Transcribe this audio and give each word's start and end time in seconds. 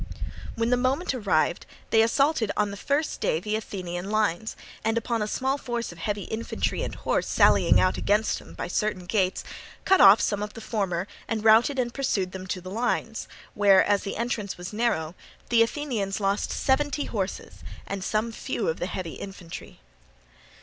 When 0.55 0.71
the 0.71 0.77
moment 0.77 1.13
arrived 1.13 1.67
they 1.91 2.01
assaulted 2.01 2.51
on 2.57 2.71
the 2.71 2.75
first 2.75 3.21
day 3.21 3.39
the 3.39 3.55
Athenian 3.55 4.09
lines, 4.09 4.55
and 4.83 4.97
upon 4.97 5.21
a 5.21 5.27
small 5.27 5.59
force 5.59 5.91
of 5.91 5.99
heavy 5.99 6.23
infantry 6.23 6.81
and 6.81 6.95
horse 6.95 7.27
sallying 7.27 7.79
out 7.79 7.99
against 7.99 8.39
them 8.39 8.55
by 8.55 8.67
certain 8.67 9.05
gates, 9.05 9.43
cut 9.85 10.01
off 10.01 10.19
some 10.19 10.41
of 10.41 10.55
the 10.55 10.59
former 10.59 11.07
and 11.27 11.43
routed 11.43 11.77
and 11.77 11.93
pursued 11.93 12.31
them 12.31 12.47
to 12.47 12.61
the 12.61 12.71
lines, 12.71 13.27
where, 13.53 13.83
as 13.85 14.01
the 14.01 14.17
entrance 14.17 14.57
was 14.57 14.73
narrow, 14.73 15.13
the 15.49 15.61
Athenians 15.61 16.19
lost 16.19 16.49
seventy 16.49 17.05
horses 17.05 17.59
and 17.85 18.03
some 18.03 18.31
few 18.31 18.69
of 18.69 18.79
the 18.79 18.87
heavy 18.87 19.13
infantry. 19.21 19.81